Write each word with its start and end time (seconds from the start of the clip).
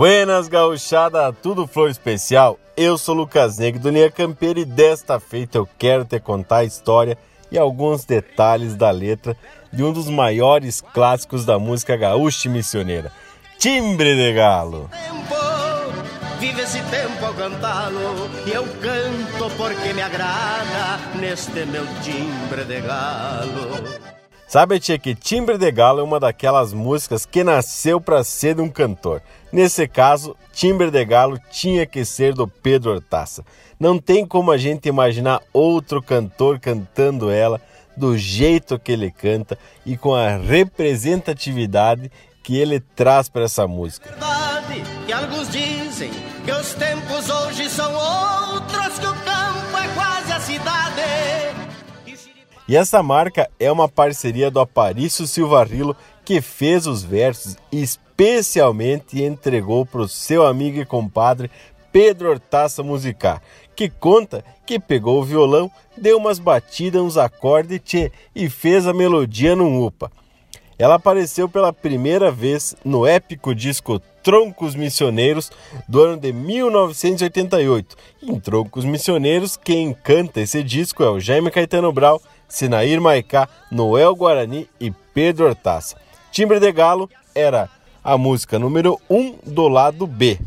Buenas 0.00 0.48
gauchada, 0.48 1.30
tudo 1.30 1.66
flor 1.66 1.90
especial? 1.90 2.58
Eu 2.74 2.96
sou 2.96 3.14
Lucas 3.14 3.58
Negro 3.58 3.82
do 3.82 3.90
Linha 3.90 4.10
Campeira 4.10 4.58
e 4.58 4.64
desta 4.64 5.20
feita 5.20 5.58
eu 5.58 5.68
quero 5.78 6.06
te 6.06 6.18
contar 6.18 6.60
a 6.60 6.64
história 6.64 7.18
e 7.52 7.58
alguns 7.58 8.06
detalhes 8.06 8.74
da 8.74 8.90
letra 8.90 9.36
de 9.70 9.84
um 9.84 9.92
dos 9.92 10.08
maiores 10.08 10.80
clássicos 10.80 11.44
da 11.44 11.58
música 11.58 11.98
gaúcha 11.98 12.48
e 12.48 12.50
missioneira, 12.50 13.12
Timbre 13.58 14.16
de 14.16 14.32
Galo. 14.32 14.88
Vive 16.38 16.62
esse 16.62 16.80
tempo 16.84 17.22
ao 17.22 17.34
cantá-lo 17.34 18.30
e 18.46 18.52
eu 18.52 18.64
canto 18.80 19.54
porque 19.54 19.92
me 19.92 20.00
agrada 20.00 20.98
neste 21.20 21.66
meu 21.66 21.84
timbre 22.02 22.64
de 22.64 22.80
galo. 22.80 24.19
Sabe, 24.50 24.80
tia, 24.80 24.98
que 24.98 25.14
Timbre 25.14 25.56
de 25.56 25.70
Galo 25.70 26.00
é 26.00 26.02
uma 26.02 26.18
daquelas 26.18 26.72
músicas 26.72 27.24
que 27.24 27.44
nasceu 27.44 28.00
para 28.00 28.24
ser 28.24 28.56
de 28.56 28.60
um 28.60 28.68
cantor. 28.68 29.22
Nesse 29.52 29.86
caso, 29.86 30.36
Timbre 30.52 30.90
de 30.90 31.04
Galo 31.04 31.38
tinha 31.52 31.86
que 31.86 32.04
ser 32.04 32.34
do 32.34 32.48
Pedro 32.48 32.90
Hortaça. 32.90 33.44
Não 33.78 33.96
tem 33.96 34.26
como 34.26 34.50
a 34.50 34.58
gente 34.58 34.88
imaginar 34.88 35.40
outro 35.52 36.02
cantor 36.02 36.58
cantando 36.58 37.30
ela 37.30 37.60
do 37.96 38.18
jeito 38.18 38.76
que 38.76 38.90
ele 38.90 39.12
canta 39.12 39.56
e 39.86 39.96
com 39.96 40.16
a 40.16 40.36
representatividade 40.36 42.10
que 42.42 42.56
ele 42.56 42.80
traz 42.80 43.28
para 43.28 43.44
essa 43.44 43.68
música. 43.68 44.10
Verdade 44.10 44.82
que 45.06 45.12
alguns 45.12 45.48
dizem 45.48 46.10
que 46.44 46.50
os 46.50 46.74
tempos 46.74 47.30
hoje 47.30 47.70
são 47.70 47.94
outros, 47.94 48.98
que 48.98 49.06
o 49.06 49.14
campo 49.14 49.76
é 49.76 49.94
quase 49.94 50.32
a 50.32 50.40
cidade. 50.40 51.39
E 52.70 52.76
essa 52.76 53.02
marca 53.02 53.50
é 53.58 53.72
uma 53.72 53.88
parceria 53.88 54.48
do 54.48 54.60
Aparício 54.60 55.26
Silvarrilo 55.26 55.96
que 56.24 56.40
fez 56.40 56.86
os 56.86 57.02
versos 57.02 57.56
e 57.72 57.82
especialmente 57.82 59.20
entregou 59.20 59.84
para 59.84 60.02
o 60.02 60.08
seu 60.08 60.46
amigo 60.46 60.78
e 60.78 60.86
compadre 60.86 61.50
Pedro 61.90 62.30
Hortaça 62.30 62.80
Musicar, 62.84 63.42
que 63.74 63.88
conta 63.90 64.44
que 64.64 64.78
pegou 64.78 65.20
o 65.20 65.24
violão, 65.24 65.68
deu 65.96 66.16
umas 66.16 66.38
batidas, 66.38 67.02
uns 67.02 67.16
acordes 67.16 67.80
tchê, 67.84 68.12
e 68.36 68.48
fez 68.48 68.86
a 68.86 68.94
melodia 68.94 69.56
num 69.56 69.84
upa. 69.84 70.08
Ela 70.78 70.94
apareceu 70.94 71.48
pela 71.48 71.72
primeira 71.72 72.30
vez 72.30 72.76
no 72.84 73.04
épico 73.04 73.52
disco 73.52 74.00
Troncos 74.22 74.76
Missioneiros 74.76 75.50
do 75.88 76.00
ano 76.00 76.20
de 76.20 76.32
1988. 76.32 77.96
Em 78.22 78.38
Troncos 78.38 78.84
Missioneiros, 78.84 79.56
quem 79.56 79.92
canta 79.92 80.40
esse 80.40 80.62
disco 80.62 81.02
é 81.02 81.10
o 81.10 81.18
Jaime 81.18 81.50
Caetano 81.50 81.92
Brau 81.92 82.22
Sinair 82.50 83.00
Maicá, 83.00 83.48
Noel 83.70 84.14
Guarani 84.14 84.68
e 84.78 84.90
Pedro 84.90 85.46
Hortaça. 85.46 85.96
Timbre 86.30 86.60
de 86.60 86.70
Galo 86.72 87.08
era 87.34 87.70
a 88.04 88.18
música 88.18 88.58
número 88.58 89.00
1 89.08 89.16
um 89.16 89.38
do 89.46 89.68
lado 89.68 90.06
B. 90.06 90.38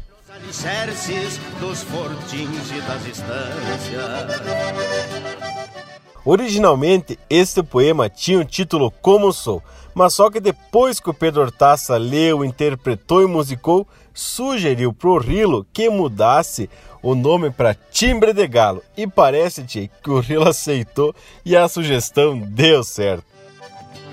Originalmente, 6.26 7.20
este 7.30 7.64
poema 7.64 8.10
tinha 8.10 8.40
o 8.40 8.46
título 8.46 8.92
Como 8.92 9.32
Sou, 9.32 9.64
mas 9.94 10.14
só 10.14 10.30
que 10.30 10.40
depois 10.40 11.00
que 11.00 11.10
o 11.10 11.14
Pedro 11.14 11.42
Hortaça 11.42 11.98
leu, 11.98 12.44
interpretou 12.44 13.22
e 13.22 13.28
musicou, 13.28 13.88
sugeriu 14.14 14.94
pro 14.94 15.18
Rilo 15.18 15.66
que 15.74 15.90
mudasse 15.90 16.70
o 17.04 17.14
nome 17.14 17.52
para 17.52 17.76
Timbre 17.92 18.32
de 18.32 18.48
Galo 18.48 18.82
e 18.96 19.06
parece-te 19.06 19.92
que 20.02 20.10
o 20.10 20.22
Rilo 20.22 20.48
aceitou 20.48 21.14
e 21.46 21.56
a 21.56 21.68
sugestão 21.68 22.40
deu 22.40 22.82
certo. 22.82 23.26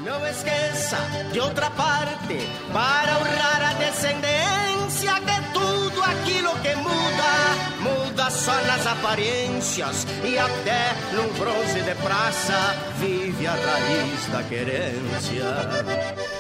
Não 0.05 0.27
esqueça 0.27 0.97
de 1.33 1.39
outra 1.39 1.71
parte 1.71 2.37
para 2.73 3.19
honrar 3.19 3.71
a 3.71 3.75
descendência 3.75 5.13
que 5.21 5.53
tudo 5.53 6.03
aquilo 6.03 6.51
que 6.61 6.75
muda, 6.75 7.79
muda 7.81 8.31
só 8.31 8.55
nas 8.65 8.85
aparências 8.87 10.07
e 10.25 10.37
até 10.37 10.95
num 11.13 11.33
bronze 11.39 11.81
de 11.83 11.95
praça 12.03 12.75
vive 12.99 13.47
a 13.47 13.53
raiz 13.53 14.27
da 14.33 14.43
querência. 14.43 15.45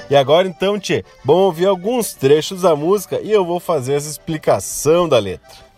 E 0.09 0.17
agora 0.17 0.49
então, 0.49 0.81
Tchê, 0.81 1.05
vamos 1.25 1.43
ouvir 1.45 1.67
alguns 1.67 2.13
trechos 2.13 2.63
da 2.63 2.75
música 2.75 3.21
e 3.23 3.31
eu 3.31 3.45
vou 3.45 3.61
fazer 3.61 3.93
essa 3.95 4.11
explicação 4.11 5.09
da 5.09 5.19
letra. 5.21 5.70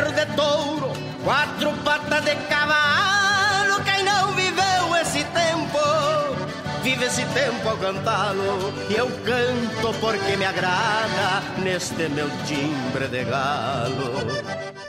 Berro 0.00 0.12
de 0.12 0.26
touro, 0.34 0.92
quatro 1.22 1.72
patas 1.84 2.24
de 2.24 2.34
cavalo. 2.48 3.84
Quem 3.84 4.02
não 4.02 4.34
viveu 4.34 4.96
esse 5.00 5.22
tempo, 5.24 5.78
vive 6.82 7.04
esse 7.04 7.24
tempo 7.26 7.68
ao 7.68 7.76
cantá-lo. 7.76 8.72
E 8.88 8.94
eu 8.94 9.08
canto 9.24 9.98
porque 10.00 10.36
me 10.36 10.44
agrada 10.44 11.42
neste 11.62 12.08
meu 12.08 12.28
timbre 12.46 13.08
de 13.08 13.24
galo. 13.24 14.26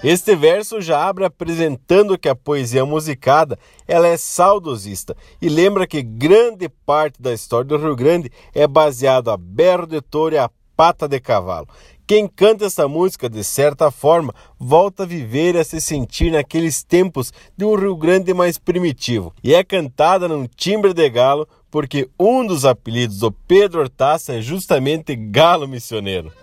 Este 0.04 0.36
verso 0.36 0.82
já 0.82 1.06
abre 1.06 1.26
apresentando 1.26 2.18
que 2.18 2.30
a 2.30 2.36
poesia 2.36 2.86
musicada 2.86 3.60
ela 3.88 4.08
é 4.08 4.18
saudosista 4.18 5.16
e 5.42 5.48
lembra 5.48 5.86
que 5.86 6.02
grande 6.02 6.68
parte 6.70 7.22
da 7.22 7.34
história 7.34 7.66
do 7.66 7.78
Rio 7.78 7.96
Grande 7.96 8.32
é 8.56 8.66
baseada 8.66 9.34
a 9.34 9.38
berro 9.38 9.86
de 9.86 10.02
touro 10.02 10.34
e 10.34 10.40
a 10.40 10.50
pata 10.76 11.08
de 11.08 11.20
cavalo. 11.20 11.68
Quem 12.12 12.28
canta 12.28 12.66
essa 12.66 12.90
música, 12.90 13.30
de 13.30 13.42
certa 13.42 13.90
forma, 13.90 14.36
volta 14.60 15.04
a 15.04 15.06
viver 15.06 15.56
e 15.56 15.60
a 15.60 15.64
se 15.64 15.80
sentir 15.80 16.30
naqueles 16.30 16.84
tempos 16.84 17.32
de 17.58 17.64
um 17.64 17.74
Rio 17.74 17.96
Grande 17.96 18.34
mais 18.34 18.58
primitivo. 18.58 19.34
E 19.42 19.56
é 19.56 19.64
cantada 19.64 20.28
num 20.28 20.46
timbre 20.46 20.94
de 20.94 21.10
galo, 21.10 21.48
porque 21.72 22.10
um 22.20 22.46
dos 22.46 22.66
apelidos 22.66 23.20
do 23.20 23.32
Pedro 23.32 23.80
Hortaça 23.80 24.34
é 24.34 24.42
justamente 24.42 25.16
Galo 25.16 25.70
Missioneiro. 25.70 26.34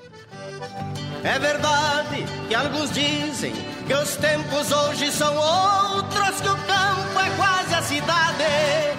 É 1.22 1.38
verdade 1.38 2.24
que 2.48 2.54
alguns 2.54 2.90
dizem 2.90 3.52
que 3.86 3.92
os 3.92 4.16
tempos 4.16 4.72
hoje 4.72 5.12
são 5.12 5.36
outros, 5.36 6.40
que 6.40 6.48
o 6.48 6.56
campo 6.56 7.20
é 7.20 7.36
quase 7.36 7.74
a 7.74 7.82
cidade 7.82 8.97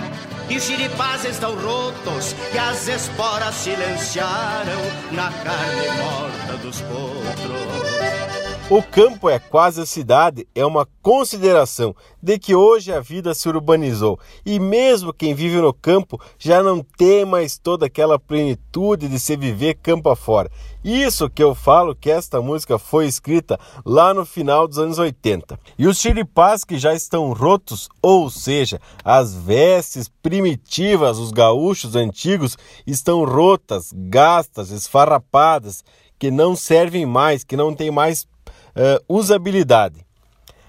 e 0.49 0.57
os 0.57 0.63
xiripás 0.63 1.25
estão 1.25 1.55
rotos 1.55 2.35
e 2.53 2.57
as 2.57 2.87
esporas 2.87 3.55
silenciaram 3.55 4.81
na 5.11 5.31
carne 5.31 5.87
morta 6.01 6.57
dos 6.57 6.81
potros. 6.81 8.28
O 8.71 8.83
campo 8.83 9.27
é 9.27 9.39
quase 9.39 9.81
a 9.81 9.85
cidade 9.85 10.47
é 10.53 10.63
uma 10.63 10.87
consideração 11.01 11.95
de 12.21 12.37
que 12.37 12.53
hoje 12.53 12.93
a 12.93 12.99
vida 12.99 13.33
se 13.33 13.49
urbanizou 13.49 14.19
e 14.45 14.59
mesmo 14.59 15.11
quem 15.11 15.33
vive 15.33 15.59
no 15.59 15.73
campo 15.73 16.21
já 16.37 16.61
não 16.61 16.85
tem 16.95 17.25
mais 17.25 17.57
toda 17.57 17.87
aquela 17.87 18.19
plenitude 18.19 19.07
de 19.07 19.19
se 19.19 19.35
viver 19.35 19.73
campo 19.81 20.07
afora. 20.07 20.51
Isso 20.83 21.27
que 21.31 21.41
eu 21.41 21.55
falo 21.55 21.95
que 21.95 22.11
esta 22.11 22.43
música 22.43 22.77
foi 22.77 23.07
escrita 23.07 23.59
lá 23.83 24.13
no 24.13 24.23
final 24.23 24.67
dos 24.67 24.77
anos 24.77 24.99
80. 24.99 25.59
E 25.75 25.87
os 25.87 25.97
chiripás 25.97 26.63
que 26.63 26.77
já 26.77 26.93
estão 26.93 27.33
rotos, 27.33 27.89
ou 28.03 28.29
seja, 28.29 28.79
as 29.03 29.33
vestes 29.33 30.07
primitivas, 30.21 31.17
os 31.17 31.31
gaúchos 31.31 31.95
antigos, 31.95 32.55
estão 32.85 33.25
rotas, 33.25 33.89
gastas, 33.95 34.69
esfarrapadas, 34.69 35.83
que 36.19 36.29
não 36.29 36.55
servem 36.55 37.05
mais, 37.05 37.43
que 37.43 37.57
não 37.57 37.73
tem 37.73 37.89
mais 37.89 38.27
uh, 38.75 39.03
usabilidade. 39.07 40.05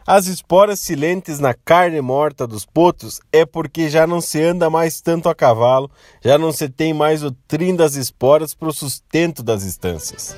As 0.06 0.26
esporas 0.26 0.80
silentes 0.80 1.38
na 1.38 1.54
carne 1.54 2.00
morta 2.00 2.46
dos 2.46 2.64
potros 2.64 3.20
é 3.32 3.46
porque 3.46 3.88
já 3.88 4.06
não 4.06 4.20
se 4.20 4.42
anda 4.42 4.68
mais 4.68 5.00
tanto 5.00 5.28
a 5.28 5.34
cavalo, 5.34 5.90
já 6.20 6.36
não 6.36 6.52
se 6.52 6.68
tem 6.68 6.92
mais 6.92 7.22
o 7.22 7.30
trim 7.46 7.76
das 7.76 7.94
esporas 7.94 8.52
para 8.54 8.68
o 8.68 8.72
sustento 8.72 9.42
das 9.42 9.62
estâncias. 9.62 10.34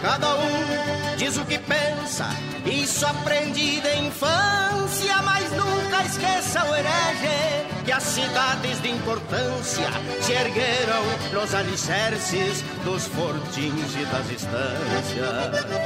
Cada 0.00 0.36
um 0.36 1.16
diz 1.16 1.36
o 1.36 1.44
que 1.44 1.58
pensa, 1.58 2.28
isso 2.64 3.04
aprendi 3.06 3.80
da 3.80 3.96
infância, 3.96 5.22
mas 5.24 5.50
nunca 5.50 6.04
esqueça 6.04 6.64
o 6.64 6.74
herege 6.74 7.64
que 7.84 7.92
as 7.92 8.02
cidades 8.02 8.80
de 8.80 8.90
importância 8.90 9.88
se 10.22 10.32
ergueram 10.32 11.02
nos 11.32 11.54
alicerces 11.54 12.62
dos 12.84 13.06
fortins 13.08 13.94
e 13.94 14.04
das 14.06 14.30
estâncias. 14.30 15.83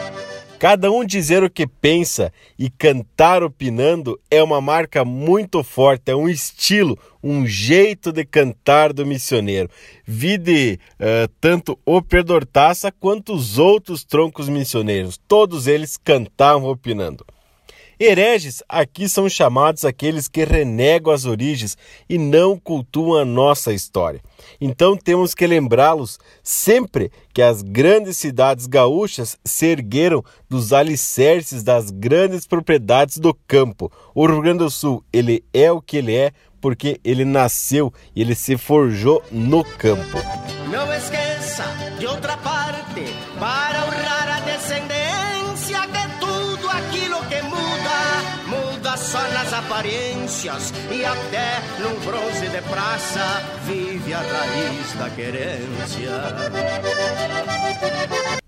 Cada 0.58 0.90
um 0.90 1.04
dizer 1.04 1.44
o 1.44 1.50
que 1.50 1.68
pensa 1.68 2.32
e 2.58 2.68
cantar 2.68 3.44
opinando 3.44 4.18
é 4.28 4.42
uma 4.42 4.60
marca 4.60 5.04
muito 5.04 5.62
forte, 5.62 6.10
é 6.10 6.16
um 6.16 6.28
estilo, 6.28 6.98
um 7.22 7.46
jeito 7.46 8.10
de 8.10 8.24
cantar 8.24 8.92
do 8.92 9.06
missioneiro. 9.06 9.70
Vide 10.04 10.80
uh, 10.94 11.28
tanto 11.40 11.78
o 11.86 12.02
Perdortaça 12.02 12.90
quanto 12.90 13.34
os 13.34 13.56
outros 13.56 14.02
troncos 14.02 14.48
missioneiros, 14.48 15.16
todos 15.28 15.68
eles 15.68 15.96
cantavam 15.96 16.68
opinando. 16.68 17.24
Hereges 18.00 18.62
aqui 18.68 19.08
são 19.08 19.28
chamados 19.28 19.84
aqueles 19.84 20.28
que 20.28 20.44
renegam 20.44 21.12
as 21.12 21.24
origens 21.24 21.76
e 22.08 22.16
não 22.16 22.56
cultuam 22.56 23.20
a 23.20 23.24
nossa 23.24 23.72
história. 23.72 24.20
Então 24.60 24.96
temos 24.96 25.34
que 25.34 25.46
lembrá-los 25.46 26.18
sempre 26.42 27.10
que 27.34 27.42
as 27.42 27.60
grandes 27.60 28.16
cidades 28.16 28.66
gaúchas 28.66 29.36
se 29.44 29.66
ergueram 29.66 30.24
dos 30.48 30.72
alicerces 30.72 31.64
das 31.64 31.90
grandes 31.90 32.46
propriedades 32.46 33.18
do 33.18 33.34
campo. 33.34 33.90
O 34.14 34.26
Rio 34.26 34.42
Grande 34.42 34.58
do 34.58 34.70
Sul, 34.70 35.04
ele 35.12 35.44
é 35.52 35.72
o 35.72 35.82
que 35.82 35.96
ele 35.96 36.14
é 36.14 36.32
porque 36.60 37.00
ele 37.04 37.24
nasceu 37.24 37.92
e 38.14 38.20
ele 38.20 38.34
se 38.34 38.56
forjou 38.56 39.22
no 39.30 39.64
campo. 39.64 40.18
Não 40.70 40.92
esqueça 40.94 41.64
de 41.98 42.06
outra 42.06 42.36
parte 42.36 43.04
para 43.38 43.84
honrar 43.86 44.36
a 44.36 44.40
descendência 44.40 45.86
que 45.88 46.07
só 49.10 49.22
nas 49.28 49.50
aparências 49.54 50.70
e 50.92 51.02
até 51.02 51.62
num 51.80 51.98
bronze 52.04 52.46
de 52.46 52.60
praça 52.60 53.42
vive 53.64 54.12
a 54.12 54.18
raiz 54.18 54.92
da 54.98 55.08
querência. 55.08 56.10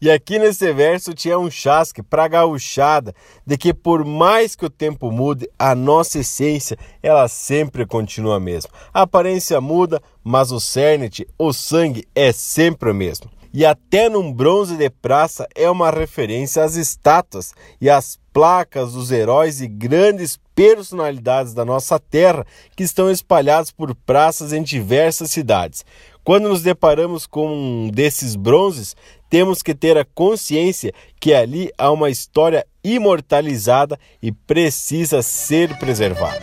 E 0.03 0.11
aqui 0.11 0.39
nesse 0.39 0.71
verso 0.75 1.15
tinha 1.15 1.39
um 1.39 1.51
chasque 1.51 2.03
para 2.03 2.29
gauchada 2.29 3.15
de 3.47 3.57
que 3.57 3.73
por 3.73 4.05
mais 4.05 4.55
que 4.55 4.67
o 4.67 4.71
tempo 4.71 5.11
mude, 5.11 5.49
a 5.59 5.75
nossa 5.75 6.19
essência 6.19 6.77
ela 7.03 7.27
sempre 7.27 7.87
continua 7.87 8.37
a 8.37 8.41
mesma. 8.41 8.71
A 8.93 9.03
aparência 9.03 9.59
muda, 9.62 10.03
mas 10.23 10.53
o 10.53 10.61
cerne, 10.61 11.11
o 11.39 11.55
sangue 11.55 12.07
é 12.15 12.33
sempre 12.33 12.91
o 12.91 12.95
mesmo. 12.95 13.31
E 13.52 13.67
até 13.67 14.08
num 14.08 14.32
bronze 14.32 14.76
de 14.76 14.88
praça 14.88 15.49
é 15.55 15.69
uma 15.69 15.91
referência 15.91 16.62
às 16.62 16.76
estátuas 16.76 17.52
e 17.81 17.91
às 17.91 18.19
placas 18.32 18.93
dos 18.93 19.11
heróis 19.11 19.61
e 19.61 19.67
grandes 19.67 20.38
personalidades 20.55 21.52
da 21.52 21.64
nossa 21.64 21.99
terra 21.99 22.47
que 22.76 22.85
estão 22.85 23.11
espalhados 23.11 23.73
por 23.73 23.94
praças 23.94 24.52
em 24.52 24.62
diversas 24.62 25.31
cidades. 25.31 25.85
Quando 26.23 26.49
nos 26.49 26.62
deparamos 26.62 27.26
com 27.26 27.49
um 27.49 27.91
desses 27.91 28.37
bronzes, 28.37 28.94
temos 29.29 29.62
que 29.62 29.75
ter 29.75 29.97
a 29.97 30.05
consciência 30.05 30.93
que 31.19 31.32
ali 31.32 31.73
há 31.79 31.91
uma 31.91 32.11
história 32.11 32.67
imortalizada 32.85 33.99
e 34.23 34.31
precisa 34.31 35.23
ser 35.23 35.79
preservada. 35.79 36.41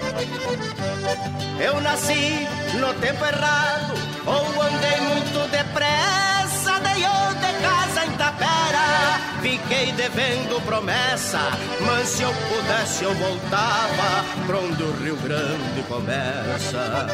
Eu 1.60 1.80
nasci 1.82 2.48
no 2.80 2.94
tempo 2.96 3.24
errado, 3.24 3.77
promessa, 10.78 11.40
mas 11.84 12.08
se 12.08 12.22
eu 12.22 12.30
pudesse 12.30 13.04
eu 13.04 13.14
voltava 13.16 14.24
pra 14.46 14.60
onde 14.60 14.84
o 14.84 14.92
Rio 14.92 15.16
Grande 15.18 15.82
começa. 15.88 17.08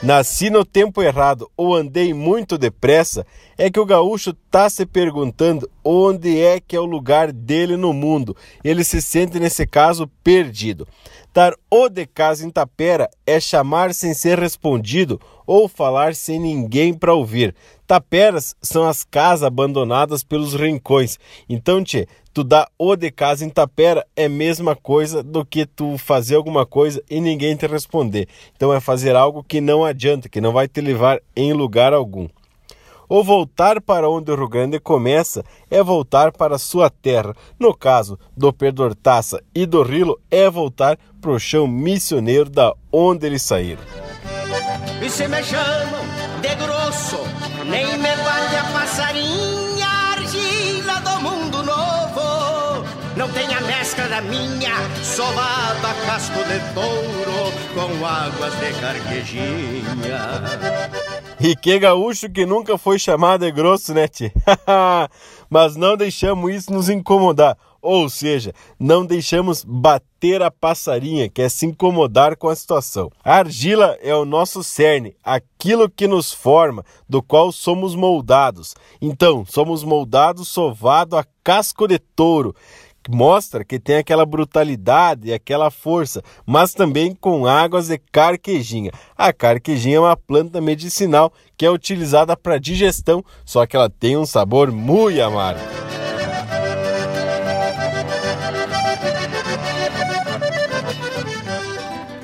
Nasci 0.00 0.48
no 0.48 0.64
tempo 0.64 1.02
errado 1.02 1.50
ou 1.56 1.74
andei 1.74 2.14
muito 2.14 2.56
depressa, 2.56 3.26
é 3.58 3.68
que 3.68 3.80
o 3.80 3.84
gaúcho 3.84 4.30
está 4.30 4.70
se 4.70 4.86
perguntando 4.86 5.68
onde 5.84 6.40
é 6.40 6.60
que 6.60 6.76
é 6.76 6.80
o 6.80 6.84
lugar 6.84 7.32
dele 7.32 7.76
no 7.76 7.92
mundo. 7.92 8.36
Ele 8.62 8.84
se 8.84 9.02
sente, 9.02 9.40
nesse 9.40 9.66
caso, 9.66 10.06
perdido. 10.22 10.86
Dar 11.32 11.54
o 11.70 11.88
de 11.88 12.06
casa 12.06 12.44
em 12.44 12.50
tapera 12.50 13.08
é 13.24 13.38
chamar 13.38 13.94
sem 13.94 14.12
ser 14.14 14.38
respondido 14.38 15.20
ou 15.46 15.68
falar 15.68 16.14
sem 16.14 16.40
ninguém 16.40 16.92
para 16.92 17.14
ouvir. 17.14 17.54
Taperas 17.86 18.56
são 18.60 18.86
as 18.86 19.04
casas 19.04 19.44
abandonadas 19.44 20.24
pelos 20.24 20.54
rincões. 20.54 21.18
Então, 21.48 21.84
tchê, 21.84 22.08
tu 22.34 22.42
dá 22.42 22.68
o 22.76 22.96
de 22.96 23.12
casa 23.12 23.44
em 23.44 23.48
tapera 23.48 24.04
é 24.16 24.28
mesma 24.28 24.74
coisa 24.74 25.22
do 25.22 25.44
que 25.44 25.66
tu 25.66 25.96
fazer 25.98 26.34
alguma 26.34 26.66
coisa 26.66 27.00
e 27.08 27.20
ninguém 27.20 27.54
te 27.54 27.66
responder. 27.66 28.28
Então 28.56 28.72
é 28.72 28.80
fazer 28.80 29.14
algo 29.14 29.44
que 29.44 29.60
não 29.60 29.84
adianta, 29.84 30.28
que 30.28 30.40
não 30.40 30.52
vai 30.52 30.66
te 30.66 30.80
levar 30.80 31.20
em 31.36 31.52
lugar 31.52 31.92
algum. 31.92 32.28
O 33.12 33.24
voltar 33.24 33.80
para 33.80 34.08
onde 34.08 34.30
o 34.30 34.36
Rio 34.36 34.48
Grande 34.48 34.78
começa 34.78 35.44
é 35.68 35.82
voltar 35.82 36.30
para 36.30 36.56
sua 36.58 36.88
terra. 36.88 37.34
No 37.58 37.76
caso 37.76 38.16
do 38.36 38.52
Perdortaça 38.52 39.42
e 39.52 39.66
do 39.66 39.82
Rilo, 39.82 40.20
é 40.30 40.48
voltar 40.48 40.96
para 41.20 41.32
o 41.32 41.38
chão 41.40 41.66
missioneiro 41.66 42.48
da 42.48 42.72
onde 42.92 43.26
eles 43.26 43.42
saíram. 43.42 43.82
E 45.02 45.10
se 45.10 45.26
me 45.26 45.42
chamam 45.42 46.04
de 46.40 46.54
grosso, 46.54 47.18
nem 47.66 47.98
me 47.98 48.14
vale 48.14 48.56
a 48.56 48.62
passarinha, 48.72 49.88
argila 50.12 51.00
do 51.00 51.20
mundo 51.20 51.64
novo. 51.64 52.86
Não 53.16 53.28
tem 53.32 53.52
a 53.52 53.60
mescla 53.62 54.06
da 54.06 54.20
minha, 54.20 54.76
sovada 55.02 55.94
casco 56.06 56.38
de 56.44 56.60
touro, 56.74 57.52
com 57.74 58.06
águas 58.06 58.54
de 58.60 58.72
carquejinha. 58.80 61.19
E 61.42 61.56
que 61.56 61.78
gaúcho 61.78 62.28
que 62.28 62.44
nunca 62.44 62.76
foi 62.76 62.98
chamado 62.98 63.46
de 63.46 63.50
grosso, 63.50 63.94
né, 63.94 64.06
tchê? 64.06 64.30
Mas 65.48 65.74
não 65.74 65.96
deixamos 65.96 66.52
isso 66.52 66.70
nos 66.70 66.90
incomodar. 66.90 67.56
Ou 67.80 68.10
seja, 68.10 68.52
não 68.78 69.06
deixamos 69.06 69.64
bater 69.64 70.42
a 70.42 70.50
passarinha, 70.50 71.30
que 71.30 71.40
é 71.40 71.48
se 71.48 71.64
incomodar 71.64 72.36
com 72.36 72.50
a 72.50 72.54
situação. 72.54 73.10
A 73.24 73.36
argila 73.36 73.96
é 74.02 74.14
o 74.14 74.26
nosso 74.26 74.62
cerne, 74.62 75.16
aquilo 75.24 75.88
que 75.88 76.06
nos 76.06 76.30
forma, 76.30 76.84
do 77.08 77.22
qual 77.22 77.50
somos 77.50 77.94
moldados. 77.94 78.74
Então, 79.00 79.46
somos 79.46 79.82
moldados 79.82 80.46
sovado 80.48 81.16
a 81.16 81.24
casco 81.42 81.88
de 81.88 81.98
touro 81.98 82.54
mostra 83.10 83.64
que 83.64 83.78
tem 83.78 83.96
aquela 83.96 84.24
brutalidade 84.24 85.28
e 85.28 85.32
aquela 85.32 85.70
força, 85.70 86.22
mas 86.46 86.72
também 86.72 87.14
com 87.14 87.46
águas 87.46 87.88
de 87.88 87.98
carquejinha. 87.98 88.92
A 89.16 89.32
carquejinha 89.32 89.96
é 89.96 90.00
uma 90.00 90.16
planta 90.16 90.60
medicinal 90.60 91.32
que 91.56 91.66
é 91.66 91.70
utilizada 91.70 92.36
para 92.36 92.58
digestão, 92.58 93.24
só 93.44 93.66
que 93.66 93.76
ela 93.76 93.90
tem 93.90 94.16
um 94.16 94.26
sabor 94.26 94.70
muito 94.70 95.20
amargo. 95.20 95.60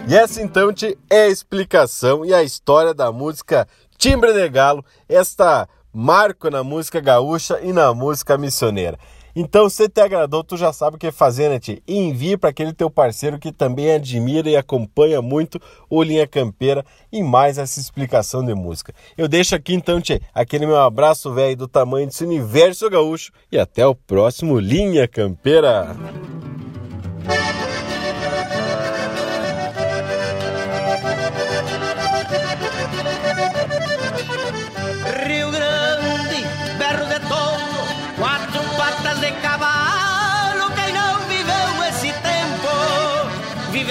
E 0.09 0.15
essa 0.15 0.41
então 0.41 0.71
é 1.11 1.23
a 1.23 1.29
explicação 1.29 2.25
e 2.25 2.33
a 2.33 2.41
história 2.41 2.95
da 2.95 3.11
música 3.11 3.67
Timbre 3.99 4.33
de 4.33 4.49
Galo, 4.49 4.85
esta 5.09 5.69
marco 5.93 6.51
na 6.51 6.63
música 6.63 7.01
gaúcha 7.01 7.59
e 7.61 7.73
na 7.73 7.93
música 7.93 8.39
missioneira. 8.39 8.99
Então, 9.39 9.69
se 9.69 9.87
te 9.87 10.01
agradou, 10.01 10.43
tu 10.43 10.57
já 10.57 10.73
sabe 10.73 10.97
o 10.97 10.99
que 10.99 11.13
fazer, 11.13 11.51
né, 11.51 11.59
tia? 11.61 11.79
Envie 11.87 12.39
para 12.39 12.49
aquele 12.49 12.73
teu 12.73 12.89
parceiro 12.89 13.39
que 13.39 13.53
também 13.53 13.93
admira 13.93 14.49
e 14.49 14.57
acompanha 14.57 15.21
muito 15.21 15.61
o 15.91 16.03
Linha 16.03 16.27
Campeira 16.27 16.83
e 17.13 17.23
mais 17.23 17.59
essa 17.59 17.79
explicação 17.79 18.43
de 18.43 18.55
música. 18.55 18.95
Eu 19.15 19.29
deixo 19.29 19.55
aqui 19.55 19.75
então, 19.75 20.01
tia, 20.01 20.23
aquele 20.35 20.65
meu 20.65 20.79
abraço 20.79 21.35
velho 21.35 21.55
do 21.55 21.69
tamanho 21.69 22.07
desse 22.07 22.25
universo 22.25 22.89
gaúcho 22.89 23.31
e 23.53 23.59
até 23.59 23.87
o 23.87 23.95
próximo 23.95 24.59
Linha 24.59 25.07
Campeira. 25.07 25.95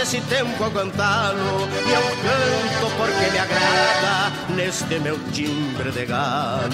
desse 0.05 0.21
tempo 0.21 0.63
aguentá-lo 0.63 1.67
E 1.87 1.91
eu 1.91 2.01
canto 2.21 2.95
porque 2.95 3.31
me 3.31 3.39
agrada 3.39 4.31
Neste 4.55 4.99
meu 4.99 5.17
timbre 5.31 5.91
de 5.91 6.05
galo. 6.05 6.69